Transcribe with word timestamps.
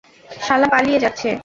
শালা 0.45 0.67
পালিয়ে 0.73 0.99
যাচ্ছে। 1.03 1.29